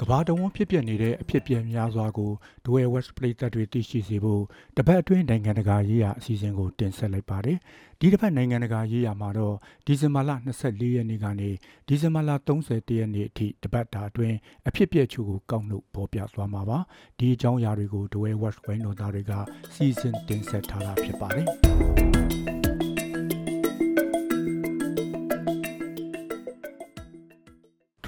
[0.00, 2.32] ကဘာတဝန်းဖြစ်ပျက်နေတဲ့အဖြစ်အပျက်များစွာကို
[2.66, 4.42] ဒွေဝက်စ်ပရိသတ်တွေသိရှိစေဖို့
[4.76, 7.58] တပတ်အတွင်းနိုင်ငံတကာရေးရာအစီအစဉ်ကိုတင်ဆက်လိုက်ပါတယ်။
[8.00, 9.56] ဒီတစ်ပတ်နိုင်ငံတကာရေးရာမှာတော့
[9.86, 10.30] ဒီဇင်ဘာလ
[10.62, 11.50] 24ရက်နေ့ကနေ
[11.86, 14.36] ဒီဇင်ဘာလ31ရက်နေ့အထိတပတ်တာအတွင်း
[14.68, 16.78] အဖြစ်အပျက်ချို့ကိုကောက်နှုတ်ပေါ်ပြသွားမှာပါ။
[17.18, 19.32] ဒီအကြောင်းအရာတွေကိုဒွေဝက်စ်ဝိုင်းတော်သားတွေက
[19.74, 21.48] စီစဉ်တင်ဆက်ထားတာဖြစ်ပါတယ်။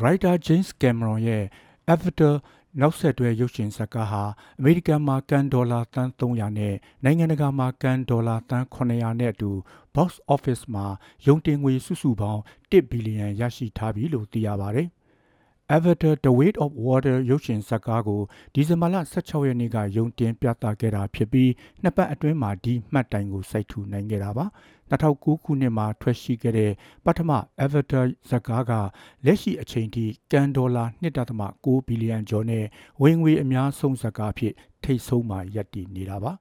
[0.00, 1.44] Writer James Cameron ရဲ့
[1.92, 2.34] Avatar
[2.80, 4.22] နောက်ဆက်တွဲရုပ်ရှင်ဇာတ်ကားဟာ
[4.58, 9.50] အမေရိကန်မှာကန်ဒေါ်လာတန်း300နဲ့နိုင်ငံတကာမှာကန်ဒေါ်လာတန်း900နဲ့အတူ
[9.94, 10.86] box office မှာ
[11.26, 12.40] ရုံတင်ငွေစုစုပေါင်း
[12.70, 14.88] 1ဘီလီယံရရှိထားပြီလို့သိရပါတယ်။
[15.76, 18.20] Avatar The Weight of Water ရုပ်ရှင်ဇာတ်ကားကို
[18.54, 21.50] ဒီဇင်ဘာလ16ရက်နေ့ကရုံတင်ပြသခဲ့တာဖြစ်ပြီး
[21.82, 24.46] နှစ်ပတ်အတွင်းမှာဒီမှတ်တိုင်ကိုစိုက်ထူနိုင်ခဲ့တာပါ
[24.90, 26.72] 2009ခုနှစ်မှာထွက်ရှိခဲ့တဲ့
[27.04, 27.30] ပထမ
[27.64, 28.72] Avatar ဇာတ်ကားက
[29.26, 30.84] လက်ရှိအချိန်ထိကန်ဒေါ်လာ
[31.36, 32.64] 1.6ဘီလီယံကျော်နဲ့
[33.02, 34.52] ဝင်ငွေအများဆုံးဇာတ်ကားဖြစ်
[34.84, 36.32] ထိတ်ဆုံးမှာရပ်တည်နေတာပါ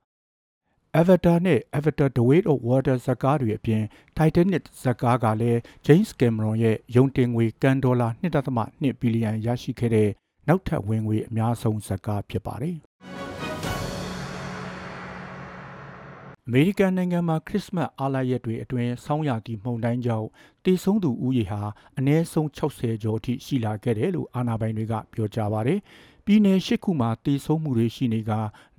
[0.98, 3.84] Avatar နဲ့ Avatar The Weight of Water ဇာတ်ကားတွေအပြင်
[4.18, 8.10] Titanic ဇာတ်ကားကလည်း James Cameron ရဲ့ ရုံတင်ငွေ ကန်ဒေါ်လာ
[8.58, 10.10] 1.2ဘီလီယံ ရရှိခဲ့တဲ့
[10.48, 12.78] နောက်ထပ်ဝင်ငွေအများဆုံးဇာတ်ကားဖြစ်ပါတယ်။
[16.52, 20.28] အမေရိကန်နိုင်ငံမှာခရစ်စမတ်အားလပ်ရက်တွေအတွင်းဆောင်းရာသီမှုန်တိုင်းကြောင့်
[20.66, 21.62] တေဆုံးသူဦးရေဟာ
[21.98, 25.80] အနည်းဆုံး60ကျော်အထိရှိလာခဲ့တယ်လို့အာဏာပိုင်တွေကပြောကြားပါတယ်။
[26.26, 28.32] ပြည်내၈ခုမှာတေဆုံးမှုတွေရှိနေက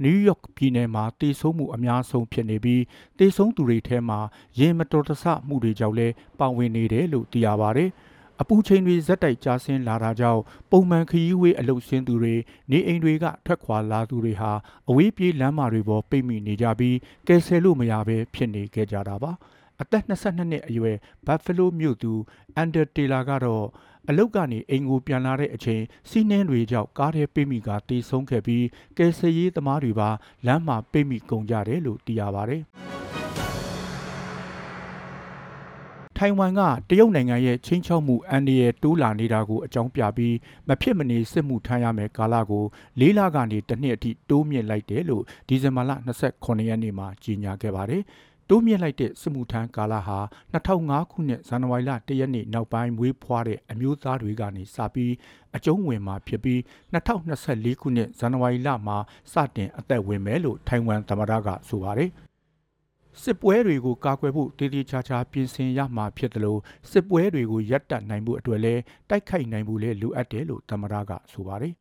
[0.02, 2.82] နယူးယောက်ပြည်နယ်မှာတေဆုံးမှုအများဆုံးဖြစ်နေပြီး
[3.18, 4.18] တေဆုံးသူတွေထဲမှာ
[4.58, 7.90] ရင်မတော်တဆမှုတွေကြောင့်လည်းပါဝင်နေတယ်လို့သိရပါတယ်။
[8.42, 12.34] အပူချိန်တွေဇက်တိုက်ကျဆင်းလာတာကြောင့်ပုံမှန်ခရီးဝေးအလုပ်ဆင်းသူတွေ
[12.70, 14.52] နေအိမ်တွေကထွက်ခွာလာသူတွေဟာ
[14.88, 16.96] အဝေးပြေးလမ်းမတွေပေါ်ပိတ်မိနေကြပြီး
[17.28, 19.32] ကယ်ဆယ်လို့မရဘဲဖြစ်နေခဲ့ကြတာပါ
[19.80, 20.96] အသက်22နှစ်အရွယ်
[21.26, 22.12] ဘတ်ဖလိုးမြို့သူ
[22.56, 23.64] အန်ဒါတေလာကတော့
[24.08, 28.64] အလုတ်ကနေအိမ်ကိုပြန်လာတဲ့အချိန်စီးနှင်းတွေကြောင့်ကားထဲပိတ်မိကတေဆုံးခဲ့ပြီး
[28.98, 30.10] ကယ်ဆယ်ရေးသမားတွေပါ
[30.46, 32.64] လမ်းမှာပိတ်မိကုန်ကြတယ်လို့သိရပါတယ်။
[36.22, 36.60] ထိုင်ဝမ်က
[36.90, 40.36] တရုတ်နိုင်ငံရဲ့ချင်းချောက်မှုအန္တရာယ်တိုးလာနေတာကိုအကြောင်းပြပြီး
[40.68, 42.64] မဖြစ်မနေစစ်မှုထမ်းရမယ်ကာလကို
[43.00, 45.90] ၄လကနေတစ်နှစ်အထိတိုးမြင့်လိုက်တယ်လို့ဒီဇင်ဘာလ
[46.30, 48.02] 29ရက်နေ့မှာကြေညာခဲ့ပါတယ်။
[48.48, 50.18] တိုးမြင့်လိုက်တဲ့စစ်မှုထမ်းကာလဟာ
[50.52, 55.12] 2005ခုနှစ်ဇန်နဝါရီလ1ရက်နေ့နောက်ပိုင်းမွေးဖွားတဲ့အမျိုးသားတွေကနေစပြီး
[55.56, 56.58] အကျုံးဝင်မှာဖြစ်ပြီး
[56.94, 58.96] 2024ခုနှစ်ဇန်နဝါရီလမှာ
[59.32, 62.10] စတင်အသက်ဝင်မယ်လို့ထိုင်ဝမ်သမ္မတကဆိုပါတယ်။
[63.22, 66.60] စစ်ပွဲတွေကိုကာကွယ်ဖို့တည်တည်ချာချာပြင်ဆင်ရမှာဖြစ်တယ်လို့
[66.90, 71.74] စစ်ပွဲတွေကိုရပ်တန့်နိုင်မှုအတွက်လည်းတိုက်ခိုက်နိုင်မှုလည်းလိုအပ်တယ်လို့သမ္မတကဆိုပါတယ်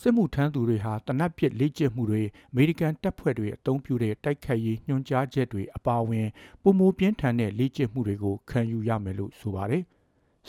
[0.00, 6.28] စစ်မှုထမ်းသူတွေဟာတနက်ပြစ်လေ့ကျင့်မှုတွေအမေရိကန်တပ်ဖွဲ့တွေအသုံးပြုတဲ့တိုက်ခိုက်ရေးညွှန်ကြားချက်တွေအပါအဝင်
[6.62, 9.84] ပုံမိုးပြင်းထန်တဲ့လေ့ကျင့်မှုတွေကိုခံယူရမယ်လို့ဆိုပါတယ်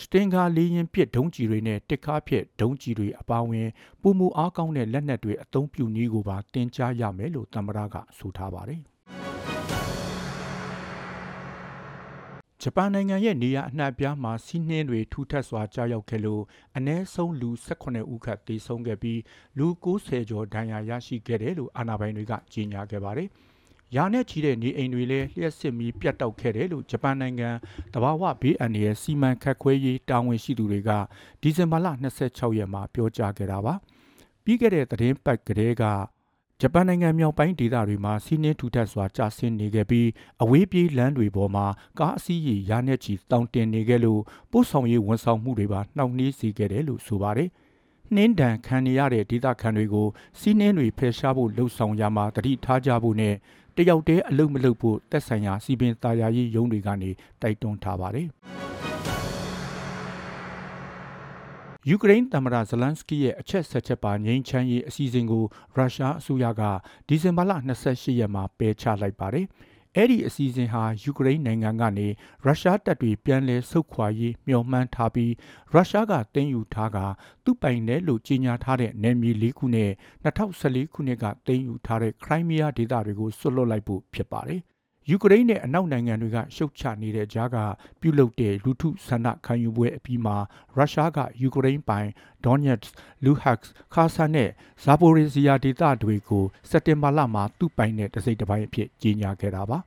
[0.01, 3.67] စတင်ဂါလေးရင်ပစ်ဒုံးကျည်တွေနဲ့တစ်ခါဖြစ်ဒုံးကျည်တွေအပါအဝင်
[4.01, 8.83] ပုံမူအားကောင်းတဲ့လက်နက်တွေအသုံးပြုနည်းကိုပါတင် जा ရမယ်လို့သမ္မတကဆိုထားပါတယ်။
[12.67, 16.43] ဂျပန်နိုင်ငံရဲ့နေရာအနှံ့အပြားမှာစီးနှင်းတွေထူထပ်စွာကြားရောက်ခဲ့လို့
[16.77, 19.19] အ ਨੇ ဆုံးလူ18ဦးခန့်သေဆုံးခဲ့ပြီး
[19.57, 23.27] လူ90ကျော်ဒဏ်ရာရရှိခဲ့တယ်လို့အာဏာပိုင်တွေကကြေညာခဲ့ပါတယ်။
[23.95, 27.49] ရာနဲ့ချီတဲ့နေအိမ်တွေလည်းလျှက်စစ်မီးပြတ်တောက်ခဲ့တယ်လို့ဂျပန်နိုင်ငံ
[27.93, 30.91] တဘာဝဘေးအန္တရာယ်စီမံခန့်ခွဲရေးတာဝန်ရှိသူတွေက
[31.41, 31.87] ဒီဇင်ဘာလ
[32.23, 33.73] 26ရက်မှာပြောကြားခဲ့တာပါ။
[34.43, 35.83] ပြီးခဲ့တဲ့သတင်းပတ်ကလေးက
[36.61, 40.07] ဂျပန်နိုင်ငံမြောက်ပိုင်းဒေသတွေမှာစီးနှင်းထူထပ်စွာကျဆင်းနေခဲ့ပြီး
[40.43, 41.65] အဝေးပြေးလမ်းတွေပေါ်မှာ
[41.99, 44.21] ကားအစီးရေရာနဲ့ချီတောင်တင်နေခဲ့လို့
[44.51, 47.49] ပို့ဆောင်ရေးဝန်ဆောင်မှုတွေပါနှောင့်နှေးစေခဲ့တယ်လို့ဆိုပါတယ်။
[48.15, 50.07] နှင်းတံခံနေရတဲ့ဒေသခံတွေကို
[50.39, 53.35] စီးနှင်းတွေဖယ်ရှားဖို့လှုံ့ဆော်ရမှာတတိထားကြဖို့နဲ့
[53.77, 57.09] တယောက်တည်းအလုပ်မလုပ်ဖို့တက်ဆိုင်ရာစီပင်သားယာရေးရုံးတွေကနေ
[57.41, 58.29] တိုက်တွန်းထားပါတယ်။
[61.89, 65.43] ယူကရိန်းသမ္မတဇလန်စကီရဲ့အချက်ဆက်ချက်ပါငြိမ်းချမ်းရေးအစီအစဉ်ကို
[65.75, 66.61] ရုရှားအစိုးရက
[67.07, 67.51] ဒီဇင်ဘာလ
[67.85, 69.45] 28ရက်မှာပယ်ချလိုက်ပါတယ်။
[69.95, 72.07] အဲ့ဒီအစီအစဉ်ဟာယူကရိန်းနိုင်ငံကနေ
[72.45, 75.33] ရုရှားတပ်တွေပြန်လည်ဆုတ်ခွာရေးမျှော်မှန်းထားပြီး
[75.73, 76.97] ရုရှားကတင်ယူထားက
[77.43, 79.91] သူ့ပိုင်နယ်လို့ကြေညာထားတဲ့နယ်မြေ၄ခုနဲ့
[80.25, 84.61] 2014ခုနှစ်ကတင်ယူထားတဲ့ခရိုင်းမီးယားဒေသတွေကိုဆွတ်လွတ်လိုက်ဖို့ဖြစ်ပါတယ်။
[85.09, 87.57] ယူကရိန်းနဲ့အနောက်နိုင်ငံတွေကရှုတ်ချနေတဲ့ကြားက
[88.01, 90.35] ပြုလုပ်တဲ့လူထုဆန္ဒခံယူပွဲအပြီးမှာ
[90.75, 92.09] ရုရှားကယူကရိန်းပိုင်
[92.43, 92.91] ဒွန်ညက်စ်
[93.23, 94.49] လူဟက်စ်ခါဆာနဲ့
[94.83, 99.79] ဇာပိုရီဇီယာဒေသတွေကိုစက်တင်ဘာလမှာသူ့ပိုင်တဲ့တစိမ့်တစ်ပိုင်းအဖြစ်ကြေညာခဲ့တာပါ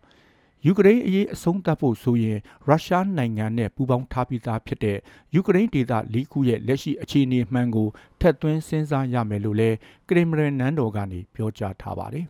[0.66, 2.38] ယူကရိန်းအရေးအဆုံးသတ်ဖို့ဆိုရင်
[2.68, 4.98] ရုရှားနိုင်ငံနဲ့ပူးပေါင်းထားပြီးသားဖြစ်တဲ့
[5.34, 7.88] ယူကရိန်းဒေသလီခုရဲ့လက်ရှိအခြေအနေမှန်ကို
[8.20, 9.76] ထက်သွင်းစဉ်းစားရမယ်လို့လည်း
[10.08, 12.26] ကရင်မရန်နန်းတော်ကနေပြောကြားထားပါတယ်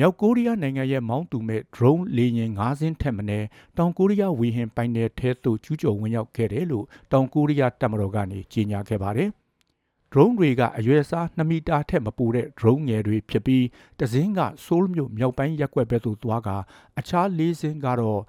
[0.00, 3.46] မြောက်ကိုရီးယားနိုင်ငံရဲ့မောင်းသူမဲ့ drone လေယာဉ်၅စင်းထက်မနည်း
[3.78, 9.28] တောင်ကိုရီးယားဝီဟင်ပိုင်နယ်ထဲသို့ကျူးကျော်ဝင်ရောက်ခဲ့တယ်လို့တောင်ကိုရီးယားတပ်မတော်ကနေကြေညာခဲ့ပါတယ်။
[10.12, 13.64] drone တွေကအရွယ်အစား2မီတာထက်မပိုတဲ့ drone ငယ်တွေဖြစ်ပြီး
[14.00, 16.48] တစင်းကဆိုးလ်မြို့မြောက်ပိုင်းရက်ွက်ဘက်သို့သွားက
[16.98, 18.20] အခြား၄စင်းကတော့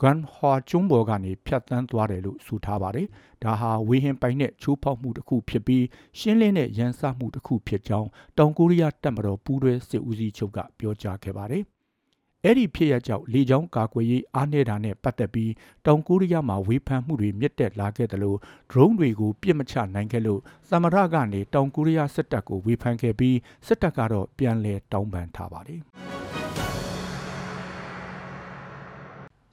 [0.00, 3.06] ဂန်ဟွာကျွန်းပေါ်ကနေဖြတ်တန်းသွားတယ်လို့ဆိုထားပါတယ်။
[3.44, 5.84] ဒါဟာဝေဟင်ပိုင်နဲ့ချိုးဖောက်မှုတစ်ခုဖြစ်ပြီး
[6.18, 8.08] ရှင်းလင်းတဲ့ရန်စမှုတစ်ခုဖြစ်ကြောင်း
[8.38, 11.64] တောင်ကိုရီးယားတပ်မတော်ပူးတွဲစစ်ဦးစီးချုပ်ကပြောကြားခဲ့ပါတယ်။
[12.44, 15.52] အဲ့ဒီဖြစ်ရကြောင့်လေကြောင်းကာကွယ်ရေးအားနည်းတာနဲ့ပတ်သက်ပြီး
[15.86, 18.38] တောင်ကိုရီးယားမှာဝေဖန်မှုတွေမြင့်တက်လာခဲ့တယ်လို့
[18.70, 20.40] drone တွေကိုပြစ်မချနိုင်ခဲ့လို့
[20.70, 23.36] သမရကနေတောင်ကိုရီးယားစစ်တပ်ကိုဝေဖန်ခဲ့ပြီး
[23.66, 25.82] စစ်တပ်ကတော့ပြန်လည်တောင်းပန်ထားပါတယ်။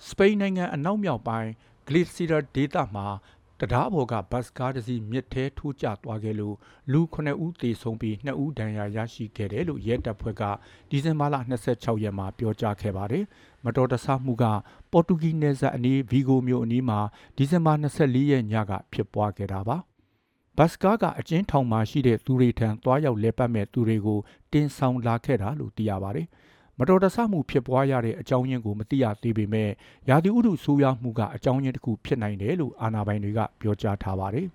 [0.07, 1.51] စပိန်နိုင်ငံအနောက်မြောက်ပိုင်း
[1.87, 3.07] ဂလစ်စီရာဒေသမှာ
[3.59, 6.55] တရားဘော်ကဘတ်စကားတစ်စီးမြစ်ထဲထိုးကျသွားခဲ့လို့
[6.91, 10.43] လူ9ဦးသေဆုံးပြီး2ဦးဒဏ်ရာရရှိခဲ့တယ်လို့ရဲတပ်ဖွဲ့က
[10.89, 13.23] ဒီဇင်ဘာလ26ရက်မှာပြောကြားခဲ့ပါတယ်။
[13.65, 14.45] မတော်တဆမှုက
[14.91, 16.99] ပေါ်တူဂီနယ်စပ်အနီးဗီဂိုမြို့အနီးမှာ
[17.37, 19.77] ဒီဇင်ဘာ24ရက်ညကဖြစ်ပွားခဲ့တာပါ။
[20.57, 24.19] ဘတ်စကားကအကျဉ်းထောင်မှာရှိတဲ့သူတွေထံသွားရောက်လဲပတ်မဲ့သူတွေကို
[24.51, 26.27] တင်ဆောင်လာခဲ့တာလို့သိရပါတယ်။
[26.81, 29.69] မတော်တဆမှုဖြစ်ပွားရတဲ့အကြောင်းရင်းကိုမသိရသေးပေမဲ့
[30.09, 34.47] ရာသီဥတုဆိုးရွားမှုကအကြောင်းရင်းတစ်ခုဖြစ်နိုင်တယ်လို့အာဏာပိုင်တွေကပြောကြားထားပါတယ်။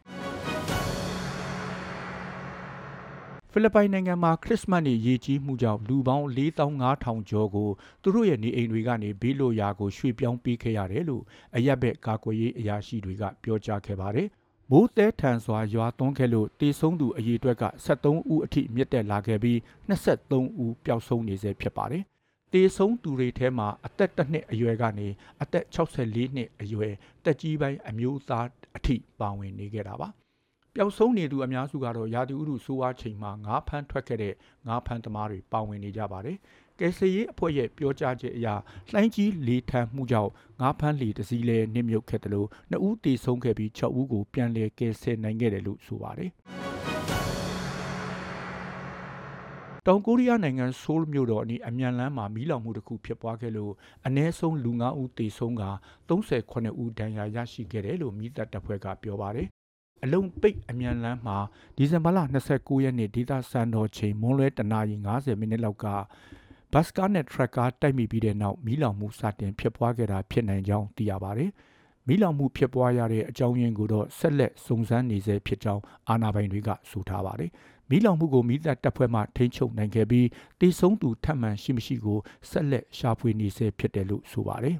[3.50, 7.71] ဖိလစ်ပိုင်နိုင်ငံမှာခရစ်စမတ်နေ့ရေကြီးမှုကြောင့်လူပေါင်း4500ကျော်ကို
[8.03, 11.23] သူတို့ရဲ့နေအိမ်တွေကနေဘေးလွတ်ရာကိုရွှေ့ပြောင်းပေးခဲ့ရတယ်လို့
[11.56, 14.29] အရက်ဘက်ကာကွယ်ရေးအရာရှိတွေကပြောကြားခဲ့ပါတယ်။
[14.71, 22.03] မိုးတဲထန်စွာရွာသွန်းခဲ့လို့တေဆုံးသူအရေအတွက်က73ဦးအထိမြင့်တက်လာခဲ့ပြီး23ဦးပျောက်ဆုံးနေဆဲဖြစ်ပါတယ်
[22.55, 25.09] တေဆုံးသူတွေထဲမှာအသက်တစ်နှစ်အရွယ်ကနေ
[25.43, 28.47] အသက်64နှစ်အရွယ်တက်ကြီးပိုင်းအမျိုးသား
[28.77, 30.09] အထိပါဝင်နေခဲ့တာပါ
[30.75, 34.35] ပျောက်ဆုံးနေသူအများစုကတော့ရာသီဥတုဆိုးဝါးချိန်မှာငါးဖမ်းထွက်ခဲ့တဲ့
[34.67, 36.37] ငါးဖမ်းသမားတွေပါဝင်နေကြပါတယ်
[36.81, 38.49] ကယ်ဆယ်ရေးအဖွဲ့ရဲ့ပြောကြားချက်အရ
[38.93, 46.31] လှိုင်းကြီးလေထမ်းမှုကြောင့်ငါးဖမ်းလေတစည်းလဲနစ်မြုပ်ခဲ့တယ်လို့နှစ်ဦးတေဆုံးခဲ့ပြီး6ဦးကိုပြန်လည်ကယ်ဆယ်နိုင်ခဲ့တယ်လို့ဆိုပါတယ်
[49.89, 53.73] တောင်ကိုရီးယားနိုင်ငံဆိုးလ်မြို့တော်အနီးအမြန်လမ်းမှာမီးလောင်မှုတစ်ခုဖြစ်ပွားခဲ့လို့
[54.07, 55.65] အ ਨੇ ဆုံးလူ9ဦးသေဆုံးက
[56.09, 59.47] 38ဦးဒဏ်ရာရရှိခဲ့တယ်လို့မိသက်တပ်ဖွဲ့ကပြောပါတယ်။
[60.05, 61.39] အလုံးပိတ်အမြန်လမ်းမှာ
[61.77, 62.19] ဒီဇင်ဘာလ
[62.53, 65.87] 29ရက်နေ့ဒေသစံတော်ချိန်မွန်းလွဲတနာရီ90မိနစ်လောက်က
[66.73, 71.51] ဘတ်စကားနဲ့ထရက်ကာတိုက်မိပြီးတဲ့နောက်မီးလောင်မှုစတင်ဖြစ်ပွားခဲ့တာဖြစ်နိုင်ကြောင်းသိရပါတယ်။
[72.07, 77.51] မီးလောင်မှုဖြစ်ပွားရတဲ့အကြောင်းရင်းကိုတော့ဆက်လက်စုံစမ်းနေဆဲဖြစ်ကြောင်းအာဏာပိုင်တွေကဆိုထားပါတယ်။
[77.91, 80.27] မီးလောင်မှုကိုမိသက်တပ်ဖွဲ့မှထိန်းချုပ်နိုင်ခဲ့ပြီး
[80.61, 82.19] တေဆုံးသူထပ်မံရှိမရှိကို
[82.51, 84.79] ဆက်လက်ရှာဖွေနေဆဲဖြစ်တယ်လို့ဆိုပါတယ်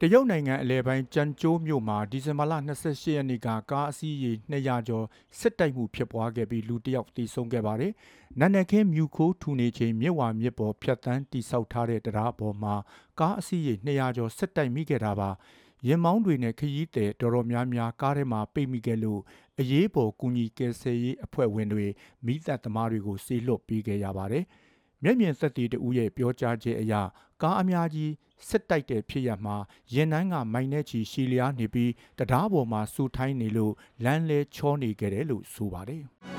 [0.00, 2.52] တရုတ်နိုင်ငံအလဲပိုင်းကြန်ကျိုးမြို့မှာဒီဇင်ဘာလ
[2.84, 5.06] 28ရက်နေ့ကကားအစီးရေ200ကျော်
[5.38, 7.92] စစ်တိုက်မှုဖြစ်ပွားခဲ့ပြီးလူတစ်ယောက်သေဆုံးခဲ့ပါတယ်။
[8.38, 12.74] နန်နခင်းမြူခိုးထူနေချိန်မြစ်ဝါမြစ်ပေါ်ဖြတ်တန်းတိဆောက်ထားတဲ့တရားပေါ်မှာ
[13.20, 15.30] ကားအစီးရေ200ကျော်စစ်တိုက်မိခဲ့တာပါ။
[15.86, 19.20] ရင်မောင်းတွေနဲ့ခရီးသည်တော်တော်များများကားထဲမှာပိတ်မိခဲ့လို့
[19.60, 21.86] အရေးပေါ်ကူညီကယ်ဆယ်ရေးအဖွဲ့ဝင်တွေ
[22.26, 24.44] မိသက်သမားတွေကိုဆေးလွတ်ပေးခဲ့ရပါတယ်။
[25.02, 26.94] မျက်မြင်သက်သေတဦးရဲ့ပြောကြားချက်အရ
[27.42, 28.12] ကားအများကြီး
[28.48, 29.56] စစ်တိုက်တဲ့ဖြစ်ရမှာ
[29.94, 33.74] ရင်နှန်းကမိုင်နဲ့ချီရှီလျားနေပြီးတရားပေါ်မှာစူထိုင်းနေလို့
[34.04, 36.04] လမ်းလဲချောနေခဲ့တယ်လို့ဆိုပါတယ်။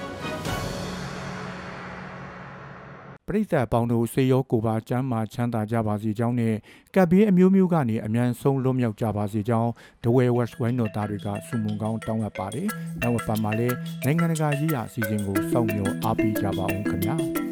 [3.29, 6.55] ပရိသတ်ပေါင်းတို့စေရောကိုပါကျမ်းမာချမ်းသာကြပါစေကြောင်းနဲ့
[6.95, 9.71] ကပ်ဘေးအမျိုးမျိုးကနေအမြန်ဆုံးလွတ်မြောက်ကြပါစေကြောင်း
[10.03, 12.67] ဒဝဲဝက်ဝိုင်းတော်သားတွေကစုမုံကောင်းတောင်းအပ်ပါတယ်။
[13.01, 17.17] နောက်ပတ်မှာလည်းနိုင်ငံတကာရေးရာအစီအစဉ်ကိုစောင့်မျှော်အားပေးကြပါအောင်ခင်ဗျာ။